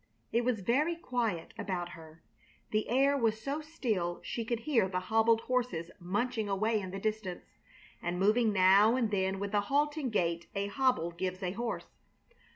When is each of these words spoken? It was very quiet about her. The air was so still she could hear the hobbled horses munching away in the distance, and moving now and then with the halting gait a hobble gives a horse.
It 0.31 0.43
was 0.43 0.61
very 0.61 0.95
quiet 0.95 1.53
about 1.59 1.89
her. 1.89 2.23
The 2.71 2.89
air 2.89 3.15
was 3.15 3.39
so 3.39 3.61
still 3.61 4.19
she 4.23 4.43
could 4.43 4.61
hear 4.61 4.89
the 4.89 4.99
hobbled 5.11 5.41
horses 5.41 5.91
munching 5.99 6.49
away 6.49 6.79
in 6.81 6.89
the 6.89 6.97
distance, 6.97 7.45
and 8.01 8.17
moving 8.19 8.51
now 8.51 8.95
and 8.95 9.11
then 9.11 9.39
with 9.39 9.51
the 9.51 9.61
halting 9.69 10.09
gait 10.09 10.47
a 10.55 10.69
hobble 10.69 11.11
gives 11.11 11.43
a 11.43 11.51
horse. 11.51 11.99